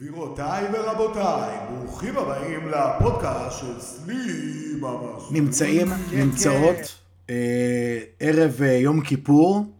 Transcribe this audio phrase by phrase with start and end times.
[0.00, 5.22] גבירותיי ורבותיי, ברוכים הבאים לפודקאסט של סלים ממש.
[5.30, 7.32] נמצאים, כן, נמצאות, כן.
[7.34, 9.74] אה, ערב אה, יום כיפור,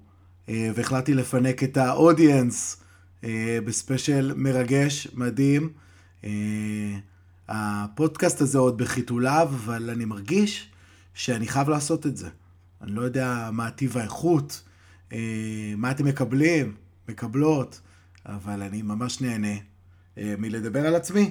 [0.49, 2.77] אה, והחלטתי לפנק את האודיאנס
[3.25, 5.73] אה, בספיישל מרגש, מדהים.
[6.25, 6.31] אה,
[7.49, 10.71] הפודקאסט הזה עוד בחיתוליו, אבל אני מרגיש
[11.15, 12.29] שאני חייב לעשות את זה.
[12.83, 14.63] אני לא יודע מה טיב האיכות,
[15.13, 15.19] אה,
[15.77, 16.75] מה אתם מקבלים,
[17.09, 17.81] מקבלות,
[18.27, 19.70] אבל אני ממש נהנה
[20.17, 21.31] מלדבר על עצמי,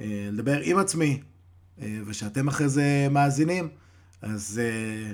[0.00, 1.20] אה, לדבר עם עצמי,
[1.82, 3.68] אה, ושאתם אחרי זה מאזינים,
[4.22, 5.12] אז אה,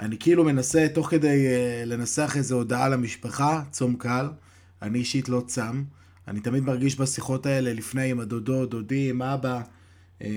[0.00, 4.28] אני כאילו מנסה תוך כדי אה, לנסח איזו הודעה למשפחה, צום קל,
[4.82, 5.84] אני אישית לא צם,
[6.28, 9.62] אני תמיד מרגיש בשיחות האלה לפני עם הדודות, דודי, עם אבא,
[10.22, 10.28] אה,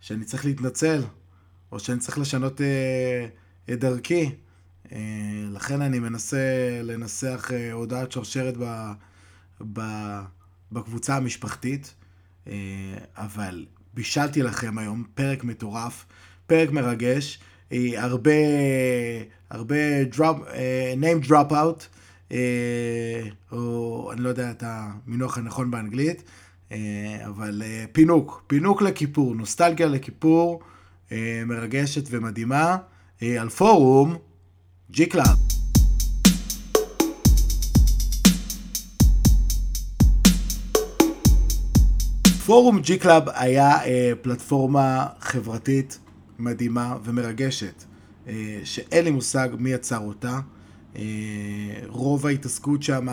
[0.00, 1.02] שאני צריך להתנצל,
[1.72, 3.26] או שאני צריך לשנות אה,
[3.74, 4.30] את דרכי.
[4.92, 4.98] אה,
[5.50, 8.92] לכן אני מנסה לנסח אה, הודעת שרשרת ב,
[9.72, 9.80] ב,
[10.72, 11.94] בקבוצה המשפחתית,
[12.48, 12.54] אה,
[13.16, 16.04] אבל בישלתי לכם היום פרק מטורף,
[16.46, 17.38] פרק מרגש,
[17.72, 18.30] אה, הרבה,
[19.50, 21.84] הרבה drop, אה, name drop out,
[23.52, 26.22] או אני לא יודע את המינוח הנכון באנגלית,
[27.26, 27.62] אבל
[27.92, 30.62] פינוק, פינוק לכיפור, נוסטלגיה לכיפור,
[31.46, 32.76] מרגשת ומדהימה,
[33.20, 34.16] על פורום
[34.90, 35.06] G
[42.46, 45.98] פורום G Club היה אה, פלטפורמה חברתית
[46.38, 47.84] מדהימה ומרגשת,
[48.28, 50.40] אה, שאין לי מושג מי יצר אותה.
[50.96, 51.02] אה,
[51.86, 53.06] רוב ההתעסקות שם,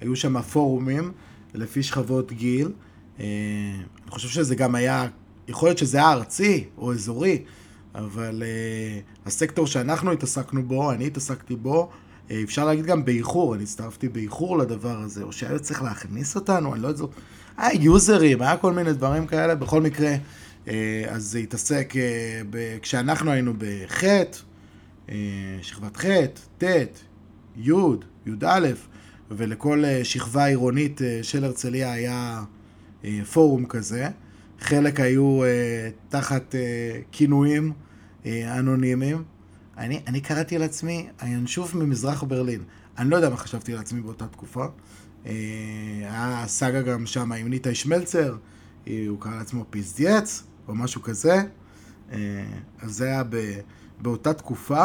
[0.00, 1.12] היו שם פורומים
[1.54, 2.72] לפי שכבות גיל.
[3.20, 3.24] אה,
[4.02, 5.08] אני חושב שזה גם היה,
[5.48, 7.42] יכול להיות שזה היה ארצי או אזורי,
[7.94, 11.90] אבל אה, הסקטור שאנחנו התעסקנו בו, אני התעסקתי בו,
[12.30, 16.74] אה, אפשר להגיד גם באיחור, אני הצטרפתי באיחור לדבר הזה, או שהיה צריך להכניס אותנו,
[16.74, 17.04] אני לא יודע,
[17.58, 20.14] היה יוזרים, היה כל מיני דברים כאלה, בכל מקרה,
[20.68, 22.02] אה, אז זה התעסק, אה,
[22.50, 24.04] ב- כשאנחנו היינו בח',
[25.10, 25.14] אה,
[25.62, 26.04] שכבת ח',
[26.58, 26.64] ט',
[27.56, 27.70] י',
[28.26, 28.68] י"א,
[29.30, 32.42] ולכל אה, שכבה עירונית אה, של הרצליה היה
[33.04, 34.08] אה, פורום כזה.
[34.60, 35.48] חלק היו אה,
[36.08, 36.60] תחת אה,
[37.12, 37.72] כינויים
[38.26, 39.22] אה, אנונימיים.
[39.78, 42.60] אני, אני קראתי לעצמי הינשוף ממזרח ברלין.
[42.98, 44.66] אני לא יודע מה חשבתי על עצמי באותה תקופה.
[45.26, 45.32] אה,
[46.00, 48.36] היה סאגה גם שם עם ניטה שמלצר,
[48.88, 51.42] אה, הוא קרא לעצמו פיסדייץ, או משהו כזה.
[52.12, 52.18] אה,
[52.80, 53.22] אז זה היה
[54.00, 54.84] באותה תקופה,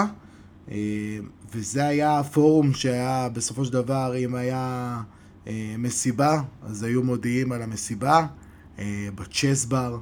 [0.71, 1.17] אה,
[1.51, 5.01] וזה היה הפורום שהיה בסופו של דבר, אם היה
[5.47, 8.25] אה, מסיבה, אז היו מודיעים על המסיבה,
[8.79, 9.99] אה, בצ'ס בר,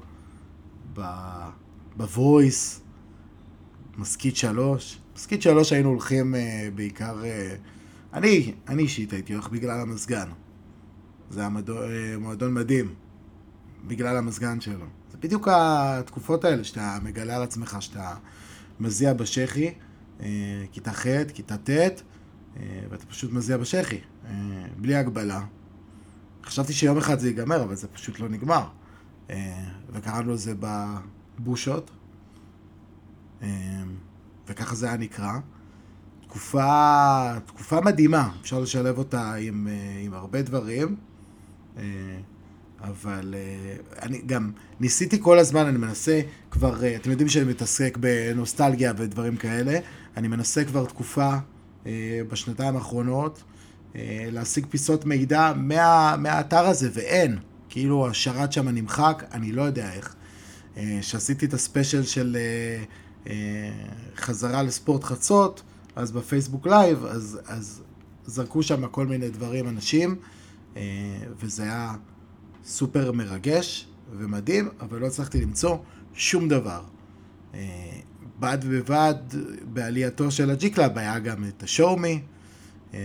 [0.93, 1.49] ב-
[1.97, 2.81] בוויס,
[3.97, 4.97] מסכית שלוש.
[5.15, 7.15] מסכית שלוש היינו הולכים אה, בעיקר...
[8.13, 10.29] אני, אני אישית הייתי הולך בגלל המזגן.
[11.29, 12.93] זה היה אה, מועדון מדהים,
[13.87, 14.85] בגלל המזגן שלו.
[15.11, 18.15] זה בדיוק התקופות האלה שאתה מגלה על עצמך, שאתה
[18.79, 19.73] מזיע בשחי,
[20.21, 20.27] אה,
[20.71, 21.91] כיתה ח', כיתה ט', אה,
[22.89, 23.99] ואתה פשוט מזיע בשחי,
[24.77, 25.41] בלי הגבלה.
[26.43, 28.67] חשבתי שיום אחד זה ייגמר, אבל זה פשוט לא נגמר.
[29.89, 30.53] וקראנו לזה
[31.39, 31.91] בבושות,
[34.47, 35.39] וככה זה היה נקרא.
[36.31, 40.95] תקופה, תקופה מדהימה, אפשר לשלב אותה עם, אה, עם הרבה דברים,
[41.77, 41.83] אה,
[42.81, 46.21] אבל אה, אני גם ניסיתי כל הזמן, אני מנסה
[46.51, 49.79] כבר, אתם יודעים שאני מתעסק בנוסטלגיה ודברים כאלה,
[50.17, 51.33] אני מנסה כבר תקופה
[52.29, 53.43] בשנתיים האחרונות
[54.31, 57.37] להשיג פיסות מידע מה, מהאתר הזה, ואין.
[57.69, 60.15] כאילו השרת שם נמחק, אני לא יודע איך.
[61.01, 62.37] שעשיתי את הספיישל של
[64.15, 65.63] חזרה לספורט חצות,
[65.95, 67.81] אז בפייסבוק לייב, אז, אז
[68.25, 70.15] זרקו שם כל מיני דברים, אנשים,
[70.77, 70.81] אה,
[71.39, 71.95] וזה היה
[72.65, 75.77] סופר מרגש ומדהים, אבל לא הצלחתי למצוא
[76.13, 76.81] שום דבר.
[77.53, 77.99] אה,
[78.39, 79.15] בד בבד,
[79.73, 82.21] בעלייתו של ה G Club היה גם את ה ShowMe,
[82.93, 82.99] אה,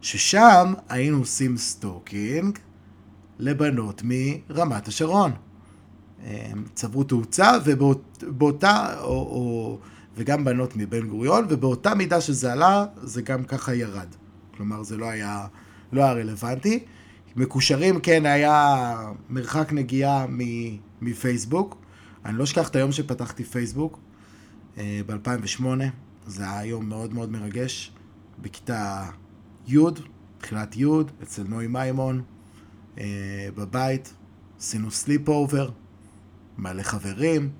[0.00, 2.58] ששם היינו עושים stalking
[3.38, 5.32] לבנות מרמת השרון.
[6.74, 9.78] צברו תאוצה, ובאותה, או, או,
[10.16, 14.08] וגם בנות מבן גוריון, ובאותה מידה שזה עלה, זה גם ככה ירד.
[14.56, 15.46] כלומר, זה לא היה,
[15.92, 16.84] לא היה רלוונטי.
[17.36, 18.96] מקושרים, כן, היה
[19.30, 20.26] מרחק נגיעה
[21.00, 21.76] מפייסבוק.
[22.24, 23.98] אני לא אשכח את היום שפתחתי פייסבוק,
[24.78, 25.64] אה, ב-2008.
[26.26, 27.92] זה היה יום מאוד מאוד מרגש.
[28.42, 29.04] בכיתה
[29.66, 29.78] י',
[30.38, 30.86] תחילת י',
[31.22, 32.22] אצל נוי מימון,
[32.98, 34.14] אה, בבית.
[34.58, 35.70] עשינו sleepover,
[36.58, 37.50] מלא חברים.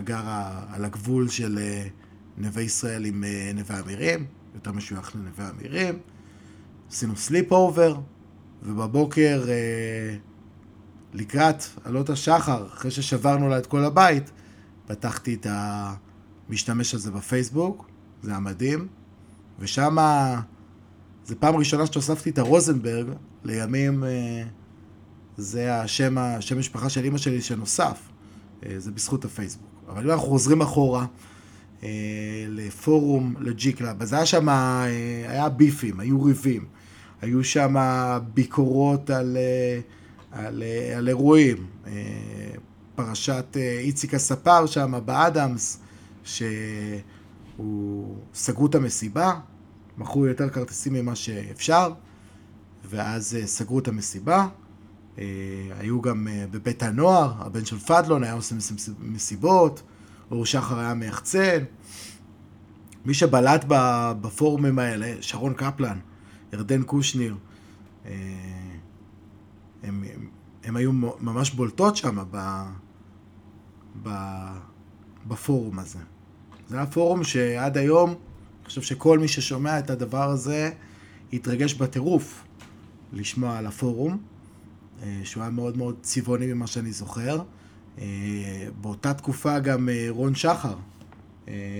[0.00, 1.86] גרה על הגבול של אה,
[2.38, 5.98] נווה ישראל עם אה, נווה אמירים, יותר משוייך לנווה אמירים.
[6.90, 8.00] עשינו sleepover,
[8.62, 10.16] ובבוקר, אה,
[11.12, 14.30] לקראת עלות השחר, אחרי ששברנו לה את כל הבית,
[14.86, 15.46] פתחתי את
[16.48, 17.90] המשתמש הזה בפייסבוק,
[18.22, 18.88] זה היה מדהים,
[19.58, 19.96] ושם
[21.24, 23.06] זה פעם ראשונה שהוספתי את הרוזנברג,
[23.44, 24.04] לימים
[25.36, 28.08] זה השם, השם משפחה של אימא שלי שנוסף,
[28.78, 29.71] זה בזכות הפייסבוק.
[29.92, 31.06] אבל אם אנחנו חוזרים אחורה,
[31.82, 31.88] אה,
[32.48, 34.48] לפורום, ל G Club, אז היה שם,
[35.28, 36.64] היה ביפים, היו ריבים,
[37.22, 37.74] היו שם
[38.34, 39.36] ביקורות על,
[40.32, 40.62] על,
[40.96, 41.66] על אירועים,
[42.94, 45.78] פרשת איציק הספר שם באדמס,
[46.24, 49.34] שהוא סגרו את המסיבה,
[49.98, 51.92] מכרו יותר כרטיסים ממה שאפשר,
[52.84, 54.48] ואז אה, סגרו את המסיבה.
[55.18, 55.24] אה,
[55.78, 58.54] היו גם אה, בבית הנוער, הבן של פדלון היה עושה
[59.00, 59.82] מסיבות,
[60.30, 61.64] אור שחר היה מיחצן.
[63.04, 63.64] מי שבלט
[64.20, 65.98] בפורומים האלה, שרון קפלן,
[66.52, 67.36] ירדן קושניר,
[68.04, 68.12] הם,
[69.82, 70.04] הם,
[70.64, 72.18] הם היו ממש בולטות שם
[75.26, 75.98] בפורום הזה.
[76.68, 78.14] זה היה פורום שעד היום
[78.62, 80.70] אני חושב שכל מי ששומע את הדבר הזה
[81.32, 82.44] יתרגש בטירוף
[83.12, 84.16] לשמוע על הפורום, אה,
[85.24, 87.42] שהוא היה מאוד מאוד צבעוני ממה שאני זוכר.
[87.98, 88.04] אה,
[88.80, 90.74] באותה תקופה גם אה, רון שחר,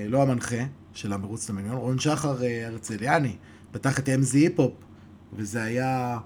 [0.08, 0.64] לא המנחה
[0.94, 2.36] של המרוץ למיליון, רון שחר
[2.66, 3.36] הרצליאני,
[3.72, 4.72] פתח את MZ היפ-הופ,
[5.32, 6.18] וזה היה...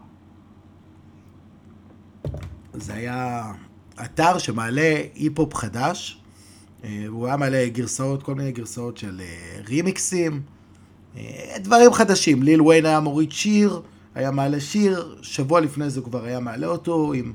[2.75, 3.53] זה היה
[4.05, 6.23] אתר שמעלה היפ-הופ חדש,
[7.09, 9.21] הוא היה מעלה גרסאות, כל מיני גרסאות של
[9.69, 10.43] רימיקסים,
[11.17, 12.43] אה, דברים חדשים.
[12.43, 13.81] ליל ויין היה מוריד שיר,
[14.17, 17.33] היה מעלה שיר, שבוע לפני זה כבר היה מעלה אותו עם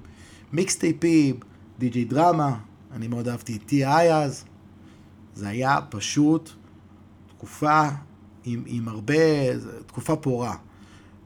[0.54, 1.40] מיקסטייפים,
[1.80, 2.58] די.ג'י דרמה,
[2.92, 4.14] אני מאוד אהבתי את T.I.
[4.14, 4.46] אז.
[5.36, 6.50] זה היה פשוט
[7.38, 7.88] תקופה
[8.44, 9.14] עם, עם הרבה,
[9.86, 10.56] תקופה פורה.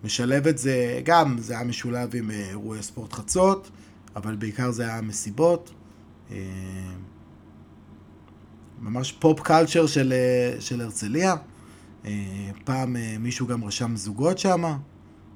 [0.04, 3.72] משלב את זה, גם זה היה משולב עם אה, אירועי ספורט חצות,
[4.16, 5.72] אבל בעיקר זה היה מסיבות.
[6.32, 6.38] אה,
[8.82, 10.14] ממש פופ קלצ'ר של,
[10.60, 11.36] של הרצליה.
[12.06, 14.76] אה, פעם אה, מישהו גם רשם זוגות שם, אה,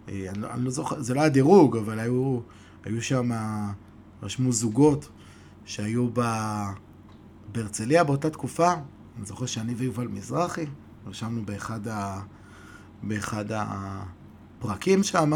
[0.09, 2.39] אני, לא, אני לא זוכר, זה לא היה דירוג, אבל היו,
[2.85, 3.31] היו שם,
[4.23, 5.09] רשמו זוגות
[5.65, 6.21] שהיו ב...
[7.51, 8.73] בהרצליה באותה תקופה.
[9.17, 10.65] אני זוכר שאני ויובל מזרחי,
[11.07, 12.21] רשמנו באחד, ה...
[13.03, 15.31] באחד הפרקים שם,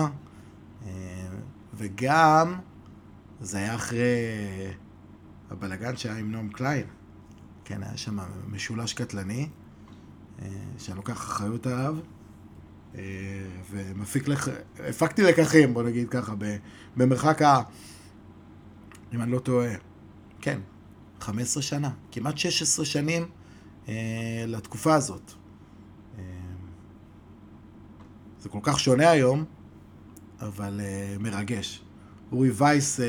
[1.73, 2.55] וגם
[3.41, 3.99] זה היה אחרי
[5.51, 6.85] הבלגן שהיה עם נועם קליין.
[7.65, 8.17] כן, היה שם
[8.47, 9.49] משולש קטלני.
[10.41, 10.47] אה,
[10.77, 12.01] שאני לוקח אחריות עליו, אה,
[13.71, 14.49] ומפיק לך,
[14.89, 16.33] הפקתי לקחים, בוא נגיד ככה,
[16.97, 17.61] במרחק ה...
[19.13, 19.73] אם אני לא טועה,
[20.41, 20.59] כן,
[21.19, 23.25] 15 שנה, כמעט 16 שנים
[23.87, 25.31] אה, לתקופה הזאת.
[28.39, 29.45] זה כל כך שונה היום,
[30.41, 30.81] אבל
[31.19, 31.83] מרגש.
[32.31, 32.99] אורי וייס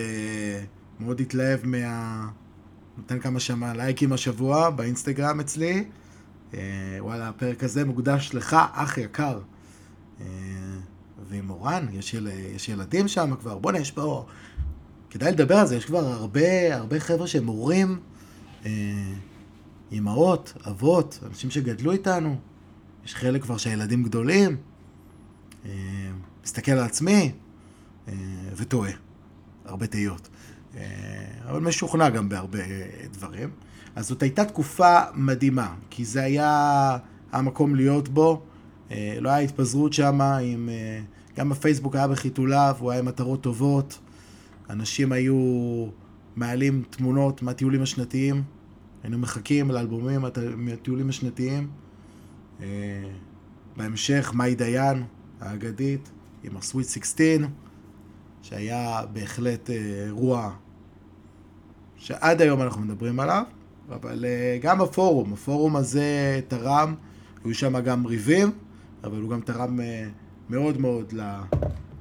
[1.00, 2.28] מאוד התלהב מה...
[2.96, 5.84] נותן כמה שמה לייקים השבוע באינסטגרם אצלי.
[6.54, 6.60] אה,
[6.98, 9.40] וואלה, הפרק הזה מוקדש לך, אח יקר.
[10.20, 10.26] אה,
[11.28, 14.26] ועם מורן, יש, יל, יש ילדים שם כבר, בוא'נה, יש פה...
[15.10, 18.00] כדאי לדבר על זה, יש כבר הרבה, הרבה חבר'ה שהם הורים,
[18.66, 18.70] אה,
[19.92, 22.36] אימהות, אבות, אנשים שגדלו איתנו.
[23.04, 24.56] יש חלק כבר שהילדים גדולים.
[26.44, 27.32] מסתכל על עצמי
[28.56, 28.90] וטועה.
[29.64, 30.28] הרבה תהיות.
[31.48, 32.58] אבל משוכנע גם בהרבה
[33.12, 33.50] דברים.
[33.96, 36.96] אז זאת הייתה תקופה מדהימה, כי זה היה
[37.32, 38.42] המקום להיות בו.
[38.94, 40.68] אה, לא היה התפזרות שם, עם...
[40.68, 41.00] אה,
[41.36, 43.98] גם הפייסבוק היה בחיתוליו, הוא היה עם מטרות טובות.
[44.70, 45.36] אנשים היו
[46.36, 48.42] מעלים תמונות מהטיולים השנתיים.
[49.02, 50.24] היינו מחכים לאלבומים
[50.56, 51.68] מהטיולים השנתיים.
[52.62, 52.66] אה,
[53.76, 55.02] בהמשך, מאי דיין,
[55.40, 56.10] האגדית,
[56.44, 57.26] עם הסוויט 16,
[58.42, 60.50] שהיה בהחלט אירוע
[61.96, 63.42] שעד היום אנחנו מדברים עליו.
[63.90, 64.24] אבל
[64.62, 66.94] גם הפורום, הפורום הזה תרם,
[67.44, 68.50] היו שם גם ריבים,
[69.04, 69.82] אבל הוא גם תרם uh,
[70.50, 71.12] מאוד מאוד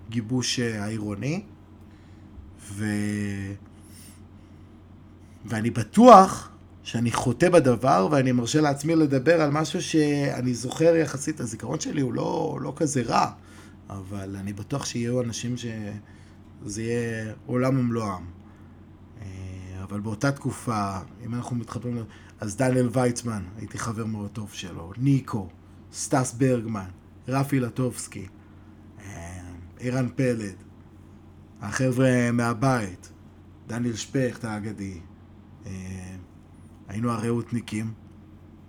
[0.09, 1.43] לגיבוש uh, העירוני.
[2.71, 2.85] ו...
[5.45, 6.49] ואני בטוח
[6.83, 12.13] שאני חוטא בדבר, ואני מרשה לעצמי לדבר על משהו שאני זוכר יחסית, הזיכרון שלי הוא
[12.13, 13.31] לא, לא כזה רע,
[13.89, 18.23] אבל אני בטוח שיהיו אנשים שזה יהיה עולם ומלואם.
[19.83, 22.03] אבל באותה תקופה, אם אנחנו מתחברים,
[22.39, 25.49] אז דניאל ויצמן, הייתי חבר מאוד טוב שלו, ניקו,
[25.93, 26.89] סטס ברגמן,
[27.27, 28.27] רפי לטובסקי,
[29.79, 30.55] אירן פלד,
[31.61, 33.11] החבר'ה מהבית,
[33.67, 34.99] דניאל שפכט האגדי,
[36.87, 37.93] היינו הרעותניקים.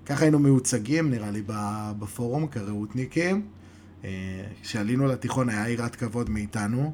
[0.07, 1.43] ככה היינו מיוצגים, נראה לי,
[1.99, 3.47] בפורום כרעותניקים.
[4.63, 6.93] כשעלינו לתיכון היה יראת כבוד מאיתנו,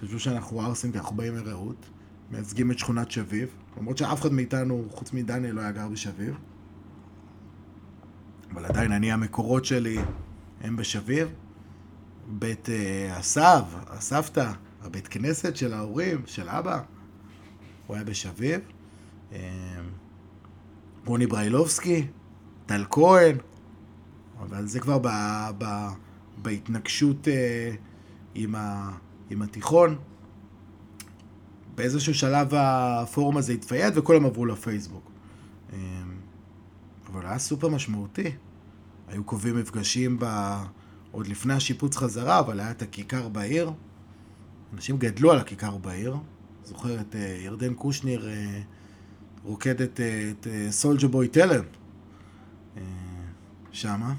[0.00, 1.86] חשבו שאנחנו ערסים כי אנחנו באים מרעות,
[2.30, 6.36] מייצגים את שכונת שביב, למרות שאף אחד מאיתנו, חוץ מדניאל, לא היה גר בשביב.
[8.52, 9.98] אבל עדיין אני, המקורות שלי
[10.60, 11.28] הם בשביב.
[12.30, 14.52] בית אה, הסב, הסבתא,
[14.82, 16.80] הבית כנסת של ההורים, של אבא,
[17.86, 18.60] הוא היה בשביב.
[19.32, 19.38] אה,
[21.06, 22.06] רוני בריילובסקי,
[22.66, 23.36] טל כהן,
[24.40, 25.08] אבל זה כבר ב,
[25.58, 25.64] ב,
[26.42, 27.70] בהתנגשות אה,
[28.34, 28.90] עם, ה,
[29.30, 29.98] עם התיכון.
[31.74, 35.10] באיזשהו שלב הפורום הזה התפייד וכולם עברו לפייסבוק.
[37.12, 38.30] אבל היה סופר משמעותי.
[39.08, 40.24] היו קובעים מפגשים ב...
[41.10, 43.72] עוד לפני השיפוץ חזרה, אבל היה את הכיכר בעיר.
[44.74, 46.16] אנשים גדלו על הכיכר בעיר.
[46.64, 48.60] זוכר את אה, ירדן קושניר אה,
[49.44, 50.00] רוקד את,
[50.70, 51.64] סולג'ה בוי טלם
[53.72, 54.14] שמה.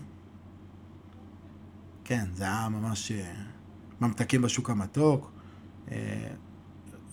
[2.04, 3.12] כן, זה היה ממש
[4.02, 5.32] ממתקים בשוק המתוק.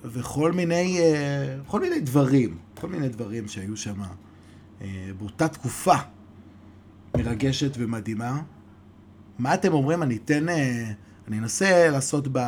[0.04, 1.00] וכל מיני,
[1.66, 4.02] כל מיני דברים, כל מיני דברים שהיו שם
[5.18, 5.94] באותה תקופה
[7.16, 8.42] מרגשת ומדהימה.
[9.38, 10.02] מה אתם אומרים?
[10.02, 10.48] אני אתן...
[10.48, 10.92] אה,
[11.28, 12.38] אני אנסה לעשות ב...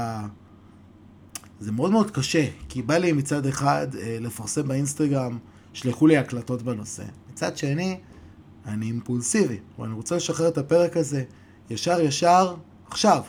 [1.61, 5.39] זה מאוד מאוד קשה, כי בא לי מצד אחד אה, לפרסם באינסטגרם,
[5.73, 7.05] שלחו לי הקלטות בנושא.
[7.33, 8.01] מצד שני,
[8.67, 11.25] אני אימפולסיבי, ואני רוצה לשחרר את הפרק הזה
[11.71, 12.55] ישר ישר
[12.87, 13.23] עכשיו.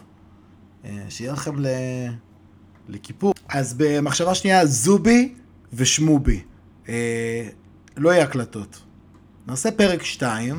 [0.85, 1.67] אה, שיהיה לכם ל...
[2.89, 3.33] לכיפור.
[3.49, 5.33] אז במחשבה שנייה, זובי
[5.73, 6.41] ושמובי.
[7.97, 8.81] לא יהיה הקלטות.
[9.49, 10.55] נעשה פרק 2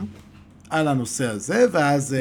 [0.70, 2.16] על הנושא הזה, ואז...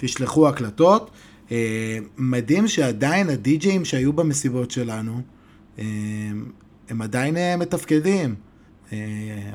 [0.00, 1.10] תשלחו הקלטות.
[1.52, 5.20] אה, מדהים שעדיין הדי-ג'אים שהיו במסיבות שלנו,
[5.78, 5.84] אה,
[6.88, 8.34] הם עדיין אה, מתפקדים.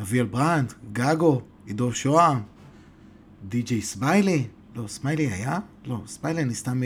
[0.01, 2.37] אביאל ברנד, גגו, עידו שוהם,
[3.49, 4.43] די.ג'יי סמיילי.
[4.75, 5.59] לא, סמיילי היה?
[5.85, 6.81] לא, סמיילי אני סתם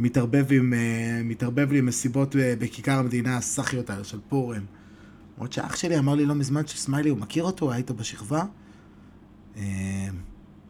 [0.00, 0.74] מתערבב, עם,
[1.24, 4.64] מתערבב לי עם מסיבות בכיכר המדינה הסאחיות האלה של פורם.
[5.36, 8.44] למרות שאח שלי אמר לי לא מזמן שסמיילי, הוא מכיר אותו, היית בשכבה?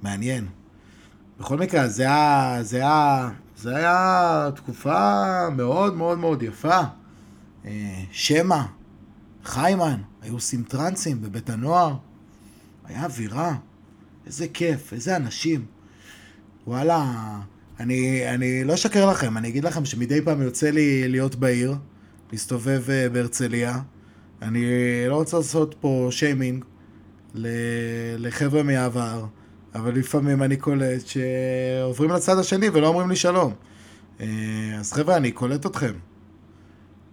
[0.02, 0.46] מעניין.
[1.40, 6.80] בכל מקרה, זה היה, זה היה, זה היה תקופה מאוד מאוד מאוד יפה.
[7.64, 8.62] אה, שמע,
[9.44, 11.96] חיימן, היו עושים טרנסים בבית הנוער.
[12.84, 13.54] היה אווירה.
[14.26, 15.64] איזה כיף, איזה אנשים.
[16.66, 17.14] וואלה,
[17.80, 21.75] אני, אני לא אשקר לכם, אני אגיד לכם שמדי פעם יוצא לי להיות בעיר,
[22.32, 23.80] להסתובב אה, בהרצליה.
[24.42, 24.64] אני
[25.08, 26.64] לא רוצה לעשות פה שיימינג
[28.18, 29.25] לחבר'ה מהעבר.
[29.75, 33.52] אבל לפעמים אני קולט שעוברים לצד השני ולא אומרים לי שלום.
[34.20, 34.26] אה,
[34.78, 35.92] אז חבר'ה, אני קולט אתכם.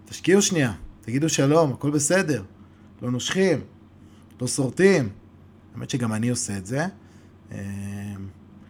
[0.04, 2.42] תשקיעו שנייה, תגידו שלום, הכל בסדר.
[3.02, 3.60] לא נושכים,
[4.40, 5.08] לא שורטים.
[5.74, 6.86] האמת שגם אני עושה את זה.
[7.52, 7.58] אה,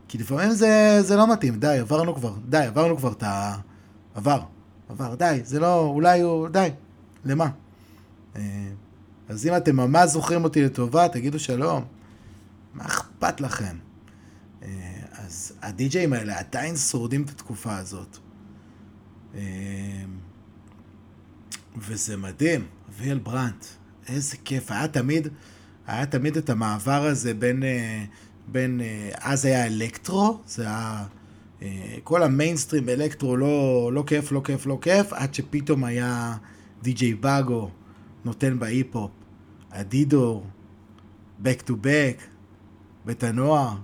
[0.08, 3.56] כי לפעמים זה, זה לא מתאים, די, עברנו כבר, די, עברנו כבר את ה...
[4.14, 4.40] עבר,
[4.88, 6.68] עבר, די, זה לא, אולי הוא, די,
[7.24, 7.48] למה?
[9.28, 11.84] אז אם אתם ממש זוכרים אותי לטובה, תגידו שלום.
[12.74, 13.76] מה אכפת לכם?
[14.62, 14.68] אה,
[15.12, 18.18] אז הדי-ג'אים האלה עדיין שורדים את התקופה הזאת.
[19.34, 19.40] אה,
[21.76, 23.64] וזה מדהים, אביאל ברנט,
[24.08, 24.70] איזה כיף.
[24.70, 25.28] היה תמיד,
[25.86, 28.04] היה תמיד את המעבר הזה בין, אה,
[28.46, 28.80] בין
[29.14, 31.06] אז היה אלקטרו, זה היה,
[32.04, 36.36] כל המיינסטרים אלקטרו לא, לא כיף, לא כיף, לא כיף, עד שפתאום היה
[36.82, 37.70] די.ג'יי באגו
[38.24, 39.10] נותן בהיפ-הופ,
[39.70, 40.46] אדידור,
[41.44, 42.22] back to back,
[43.04, 43.76] בית הנוער,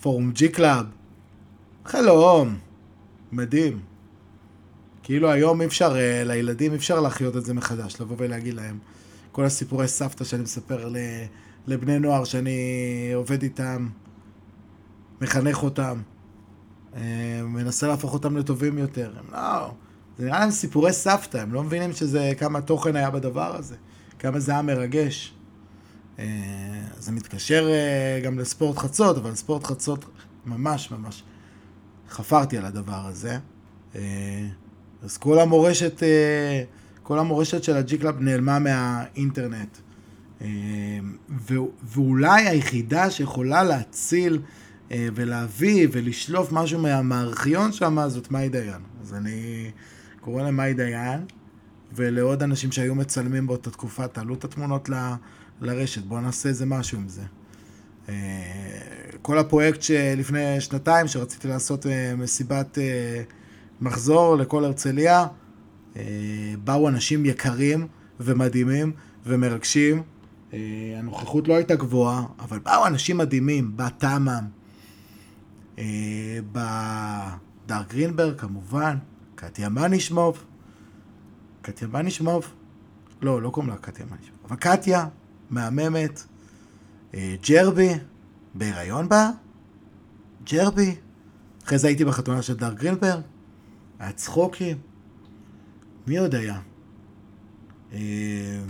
[0.00, 0.86] פורום G Club,
[1.84, 2.58] חלום,
[3.32, 3.80] מדהים.
[5.02, 8.78] כאילו היום אי אפשר, אה, לילדים אי אפשר להחיות את זה מחדש, לבוא ולהגיד להם.
[9.32, 10.88] כל הסיפורי סבתא שאני מספר
[11.66, 12.58] לבני נוער שאני
[13.14, 13.88] עובד איתם,
[15.20, 15.98] מחנך אותם,
[16.96, 19.12] אה, מנסה להפוך אותם לטובים יותר.
[19.18, 19.70] הם לא,
[20.18, 23.76] זה נראה להם סיפורי סבתא, הם לא מבינים שזה, כמה תוכן היה בדבר הזה,
[24.18, 25.34] כמה זה היה מרגש.
[26.18, 26.24] אה,
[26.98, 30.04] זה מתקשר אה, גם לספורט חצות, אבל ספורט חצות
[30.46, 31.22] ממש ממש
[32.10, 33.38] חפרתי על הדבר הזה.
[33.94, 34.46] אה,
[35.02, 36.02] אז כל המורשת,
[37.02, 39.78] כל המורשת של ה G Club נעלמה מהאינטרנט.
[41.92, 44.42] ואולי היחידה שיכולה להציל
[44.90, 48.82] ולהביא ולשלוף משהו מהארכיון שם זאת מאי דיין.
[49.02, 49.70] אז אני
[50.20, 51.20] קורא למאי דיין
[51.96, 54.94] ולעוד אנשים שהיו מצלמים באותה תקופה, תעלו את התמונות ל...
[55.60, 57.22] לרשת, בואו נעשה איזה משהו עם זה.
[58.08, 58.14] אה,
[59.22, 63.22] כל הפרויקט שלפני שנתיים, שרציתי לעשות אה, מסיבת אה,
[63.80, 65.26] מחזור לכל הרצליה,
[66.64, 67.86] באו אנשים יקרים
[68.20, 68.92] ומדהימים
[69.26, 70.02] ומרגשים.
[70.98, 74.44] הנוכחות לא הייתה גבוהה, אבל באו אנשים מדהימים, בא תמ"ם,
[76.52, 77.30] בא
[77.66, 78.96] דארק גרינברג כמובן,
[79.34, 80.44] קטיה מנישמוב,
[81.64, 82.52] קטיה בנישמוב,
[83.22, 85.06] לא, לא קוראים לה קטיה בנישמוב, אבל קטיה,
[85.50, 86.24] מהממת,
[87.14, 87.90] אה, ג'רבי,
[88.54, 89.30] בהיריון בה,
[90.52, 90.94] ג'רבי,
[91.64, 93.20] אחרי זה הייתי בחתונה של דר גרינברג,
[93.98, 94.76] היה צחוקים,
[96.06, 96.60] מי עוד היה?
[97.92, 98.60] אה,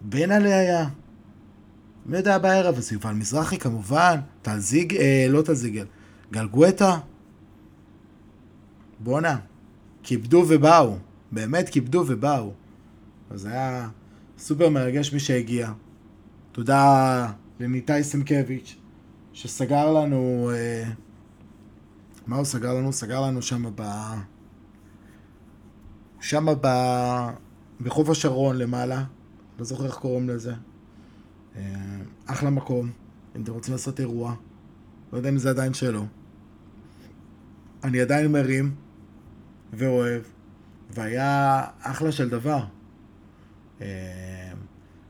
[0.00, 0.88] בן עלי היה.
[2.06, 2.94] מי יודע בערב הזה?
[2.94, 4.96] יובל מזרחי כמובן, טל זיג...
[4.96, 5.86] אה, לא טל זיגל,
[6.32, 6.98] גל גואטה.
[8.98, 9.38] בואנה,
[10.02, 11.09] כיבדו ובאו.
[11.32, 12.52] באמת כיבדו ובאו.
[13.30, 13.88] אז היה
[14.38, 15.72] סופר מרגש מי שהגיע.
[16.52, 18.76] תודה לניתאי סנקביץ',
[19.32, 20.50] שסגר לנו...
[20.54, 20.84] אה,
[22.26, 22.92] מה הוא סגר לנו?
[22.92, 23.82] סגר לנו שם ב...
[26.20, 26.68] שם ב...
[27.80, 29.04] בחוף השרון למעלה.
[29.58, 30.54] לא זוכר איך קוראים לזה.
[31.56, 31.62] אה,
[32.26, 32.90] אחלה מקום,
[33.36, 34.34] אם אתם רוצים לעשות אירוע.
[35.12, 36.06] לא יודע אם זה עדיין שלו.
[37.84, 38.74] אני עדיין מרים
[39.72, 40.22] ואוהב,
[40.94, 42.64] והיה אחלה של דבר.
[43.80, 44.52] אה,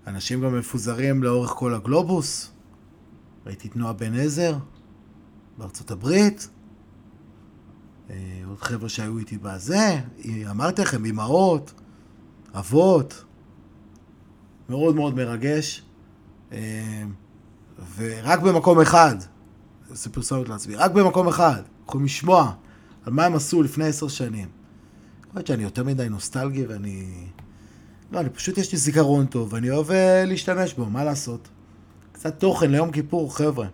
[0.07, 2.53] אנשים גם מפוזרים לאורך כל הגלובוס.
[3.47, 4.57] ראיתי את נועה בן עזר
[5.59, 6.49] בארצות הברית.
[8.11, 8.17] אה,
[8.49, 10.01] עוד חבר'ה שהיו איתי בזה.
[10.51, 11.73] אמרתי לכם, אמהות,
[12.55, 13.25] אבות.
[14.69, 15.83] מאוד מאוד מרגש.
[16.53, 17.03] אה,
[17.97, 19.17] ורק במקום אחד,
[19.89, 22.53] זה פרסומת לעצמי, רק במקום אחד, יכולים לשמוע
[23.05, 24.60] על מה הם עשו לפני עשר שנים.
[25.31, 27.27] יכול להיות שאני יותר מדי נוסטלגי ואני...
[28.13, 31.49] לא, אני פשוט יש לי זיכרון טוב, ואני אוהב אה, להשתמש בו, מה לעשות?
[32.13, 33.67] קצת תוכן ליום כיפור, חבר'ה.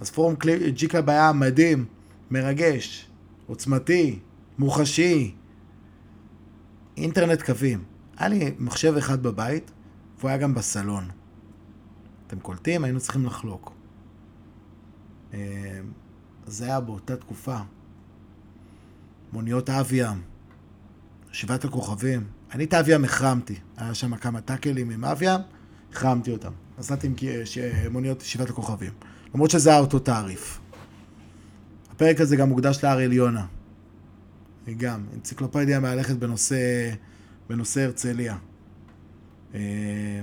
[0.00, 0.34] אז פורום
[0.74, 1.84] G Club היה מדהים,
[2.30, 3.06] מרגש,
[3.46, 4.18] עוצמתי,
[4.58, 5.34] מוחשי,
[6.96, 7.84] אינטרנט קווים.
[8.16, 9.70] היה לי מחשב אחד בבית,
[10.18, 11.08] והוא היה גם בסלון.
[12.26, 12.84] אתם קולטים?
[12.84, 13.72] היינו צריכים לחלוק.
[15.34, 15.80] אה,
[16.46, 17.58] זה היה באותה תקופה.
[19.32, 20.29] מוניות אביים,
[21.32, 22.26] שבעת הכוכבים.
[22.52, 23.54] אני את אביים החרמתי.
[23.76, 25.40] היה שם כמה טאקלים עם אביים,
[25.92, 26.52] החרמתי אותם.
[26.78, 27.14] נסעתי עם
[27.90, 28.92] מוניות שבעת הכוכבים.
[29.34, 30.60] למרות שזה היה אותו תעריף.
[31.92, 33.46] הפרק הזה גם מוקדש לאריאל יונה.
[34.76, 36.90] גם, אנציקלופדיה מהלכת בנושא,
[37.48, 38.36] בנושא הרצליה.
[39.54, 40.20] אה,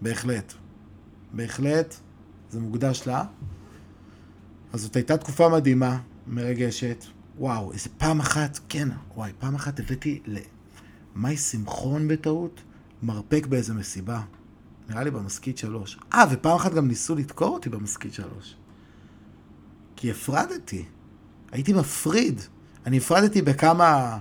[0.00, 0.52] בהחלט.
[1.32, 1.94] בהחלט,
[2.50, 3.24] זה מוקדש לה.
[4.72, 7.04] אז זאת הייתה תקופה מדהימה, מרגשת.
[7.38, 12.60] וואו, איזה פעם אחת, כן, וואי, פעם אחת הבאתי למאי שמחון בטעות
[13.02, 14.20] מרפק באיזה מסיבה.
[14.88, 15.98] נראה לי במסכית שלוש.
[16.14, 18.56] אה, ופעם אחת גם ניסו לדקור אותי במסכית שלוש.
[19.96, 20.84] כי הפרדתי.
[21.52, 22.40] הייתי מפריד.
[22.86, 24.18] אני הפרדתי בכמה,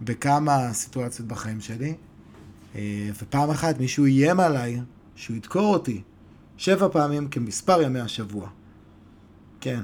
[0.00, 1.94] בכמה סיטואציות בחיים שלי,
[2.74, 4.80] אה, ופעם אחת מישהו איים עליי
[5.14, 6.02] שהוא ידקור אותי
[6.56, 8.48] שבע פעמים כמספר ימי השבוע.
[9.60, 9.80] כן.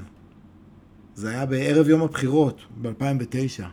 [1.15, 3.63] זה היה בערב יום הבחירות, ב-2009.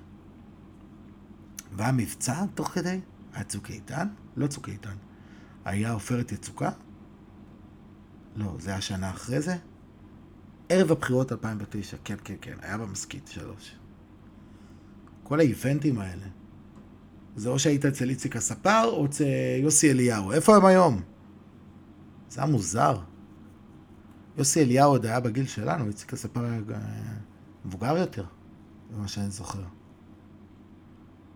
[1.72, 3.00] והיה מבצע תוך כדי?
[3.34, 4.08] היה צוק איתן?
[4.36, 4.94] לא צוק איתן.
[5.64, 6.70] היה עופרת יצוקה?
[8.36, 9.56] לא, זה היה שנה אחרי זה?
[10.68, 13.76] ערב הבחירות 2009, כן, כן, כן, היה במסכית שלוש.
[15.22, 16.26] כל האיבנטים האלה.
[17.36, 19.24] זה או שהיית אצל איציק הספר או אצל
[19.62, 20.32] יוסי אליהו.
[20.32, 21.02] איפה הם היום?
[22.30, 22.98] זה היה מוזר.
[24.38, 26.60] יוסי אליהו עוד היה בגיל שלנו, איציק הספר היה
[27.64, 28.24] מבוגר יותר,
[28.90, 29.62] זה מה שאני זוכר.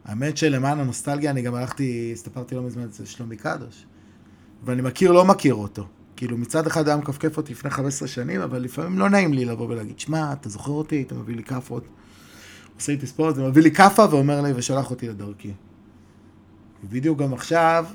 [0.04, 3.86] האמת שלמען הנוסטלגיה אני גם הלכתי, הסתפרתי לא מזמן אצל שלומי קדוש,
[4.64, 5.86] ואני מכיר, לא מכיר אותו.
[6.16, 9.68] כאילו מצד אחד היה מכפכף אותי לפני 15 שנים, אבל לפעמים לא נעים לי לבוא
[9.68, 11.84] ולהגיד, שמע, אתה זוכר אותי, אתה מביא לי כאפות.
[12.76, 15.52] עושה איתי ספורט, הוא מביא לי כאפה ואומר לי, ושלח אותי לדרכי.
[16.84, 17.86] בדיוק גם עכשיו,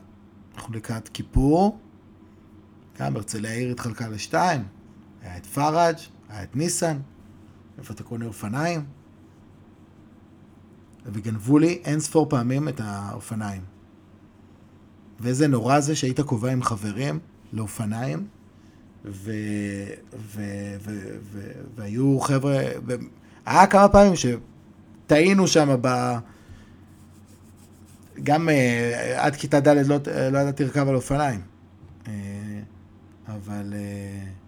[0.56, 1.80] אנחנו לקראת כיפור,
[3.00, 4.64] גם הרצליה העיר התחלקה לשתיים,
[5.22, 5.96] היה את פראג',
[6.30, 6.98] היה את ניסן,
[7.78, 8.84] איפה אתה קונה אופניים?
[11.06, 13.62] וגנבו לי אין ספור פעמים את האופניים.
[15.20, 17.20] ואיזה נורא זה שהיית קובע עם חברים
[17.54, 18.28] לאופניים,
[19.06, 19.32] ו...
[20.14, 20.42] ו...
[20.86, 21.16] ו...
[21.22, 21.52] ו...
[21.76, 22.94] והיו חבר'ה, ו...
[23.46, 26.16] היה כמה פעמים שטעינו שם ב...
[28.24, 28.52] גם uh,
[29.20, 29.98] עד כיתה ד' לא,
[30.32, 31.42] לא ידעתי לרכב על אופניים.
[32.04, 32.08] Uh,
[33.28, 33.74] אבל...
[33.74, 34.41] Uh,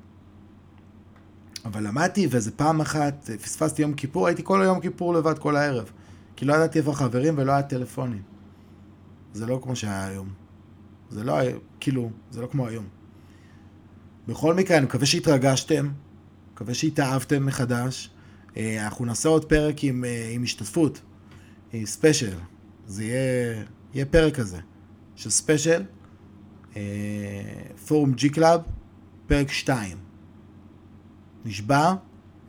[1.65, 5.91] אבל למדתי, ואיזה פעם אחת פספסתי יום כיפור, הייתי כל היום כיפור לבד כל הערב.
[6.35, 8.21] כי לא ידעתי איפה חברים ולא היה טלפונים.
[9.33, 10.29] זה לא כמו שהיה היום.
[11.09, 11.37] זה לא,
[11.79, 12.85] כאילו, זה לא כמו היום.
[14.27, 15.89] בכל מקרה, אני מקווה שהתרגשתם,
[16.53, 18.09] מקווה שהתאהבתם מחדש.
[18.57, 21.01] אה, אנחנו נעשה עוד פרק עם, אה, עם השתתפות,
[21.85, 22.35] ספיישל.
[22.87, 24.57] זה יהיה, יהיה פרק כזה,
[25.15, 25.83] של ספיישל,
[27.87, 28.61] פורום G Club,
[29.27, 29.97] פרק 2.
[31.45, 31.93] נשבע,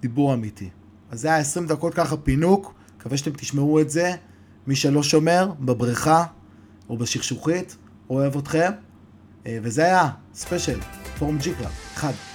[0.01, 0.71] דיבור אמיתי.
[1.11, 4.15] אז זה היה 20 דקות ככה פינוק, מקווה שאתם תשמעו את זה,
[4.67, 6.25] מי שלא שומר, בבריכה
[6.89, 7.77] או בשכשוכית,
[8.11, 8.73] אוהב אתכם.
[9.47, 10.81] אה, וזה היה ספיישל,
[11.19, 12.34] פורום G Club, אחד.